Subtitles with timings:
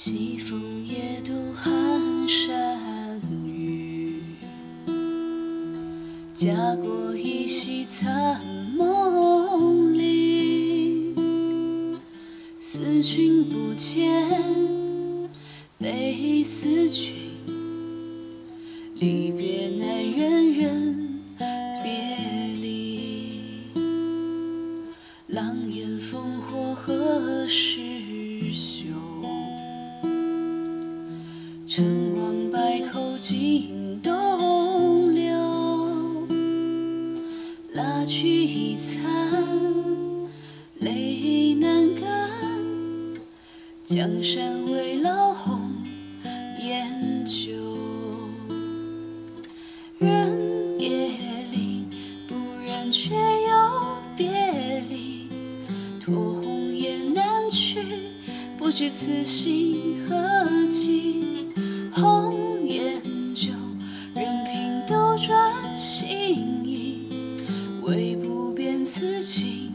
[0.00, 1.32] 西风夜渡
[6.38, 8.40] 家国依稀残
[8.76, 11.12] 梦里。
[12.60, 14.08] 思君不见，
[15.78, 17.16] 悲思君，
[18.94, 21.08] 离别难，远远
[21.82, 21.90] 别
[22.62, 23.72] 离。
[25.26, 27.80] 狼烟烽火何时
[28.52, 28.84] 休？
[31.66, 34.14] 成王败寇尽东
[38.08, 39.02] 蜡炬已残，
[40.78, 42.30] 泪难干。
[43.84, 45.60] 江山未老，红
[46.58, 47.52] 颜旧。
[49.98, 50.88] 人别
[51.52, 51.84] 离，
[52.26, 52.34] 不
[52.64, 54.26] 忍却又别
[54.88, 55.28] 离。
[56.00, 57.82] 托鸿雁南去，
[58.58, 61.44] 不知此心何寄。
[61.92, 63.02] 红颜
[63.34, 63.52] 旧，
[64.14, 66.57] 任凭斗转星移，
[68.88, 69.67] 自己。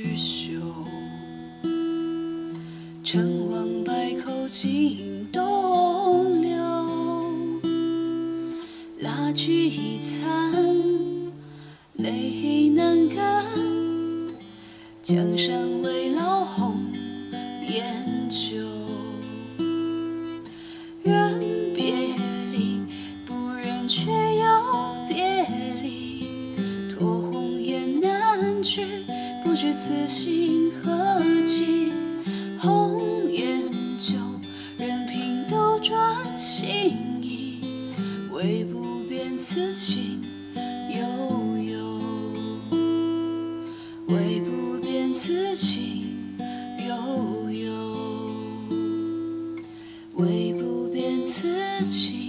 [0.00, 0.52] 时休？
[3.04, 6.50] 成王败寇尽东流。
[9.00, 10.24] 蜡炬已残，
[11.94, 13.44] 泪难干。
[15.02, 16.76] 江山未老，红
[17.68, 18.56] 颜旧。
[21.02, 21.94] 人别
[22.52, 22.80] 离，
[23.26, 25.46] 不忍却又别
[25.82, 26.54] 离。
[26.90, 28.84] 托鸿雁南去，
[29.50, 31.90] 不知此心何寄。
[32.60, 33.60] 红颜
[33.98, 34.14] 旧，
[34.78, 35.98] 任凭斗转
[36.38, 37.58] 星移，
[38.30, 40.22] 唯不变此情
[40.90, 41.02] 悠
[41.64, 42.00] 悠。
[44.06, 46.04] 唯不变此情
[46.86, 47.72] 悠悠。
[50.14, 51.48] 唯不变此
[51.82, 52.19] 情。